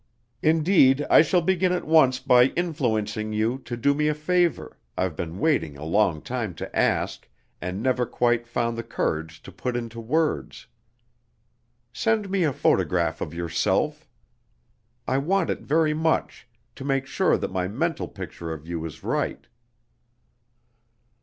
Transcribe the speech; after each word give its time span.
Indeed, 0.41 1.05
I 1.11 1.21
shall 1.21 1.43
begin 1.43 1.71
at 1.71 1.85
once 1.85 2.17
by 2.17 2.45
influencing 2.55 3.33
you 3.33 3.59
to 3.65 3.77
do 3.77 3.93
me 3.93 4.07
a 4.07 4.15
favor, 4.15 4.79
I've 4.97 5.15
been 5.15 5.37
waiting 5.37 5.77
a 5.77 5.85
long 5.85 6.23
time 6.23 6.55
to 6.55 6.75
ask, 6.75 7.29
and 7.61 7.83
never 7.83 8.07
quite 8.07 8.47
found 8.47 8.79
the 8.79 8.83
courage 8.83 9.43
to 9.43 9.51
put 9.51 9.75
into 9.77 9.99
words. 9.99 10.65
Send 11.93 12.31
me 12.31 12.43
a 12.43 12.51
photograph 12.51 13.21
of 13.21 13.31
yourself. 13.35 14.07
I 15.07 15.19
want 15.19 15.51
it 15.51 15.59
very 15.61 15.93
much, 15.93 16.47
to 16.77 16.83
make 16.83 17.05
sure 17.05 17.37
that 17.37 17.51
my 17.53 17.67
mental 17.67 18.07
picture 18.07 18.51
of 18.51 18.67
you 18.67 18.83
is 18.85 19.03
right." 19.03 19.45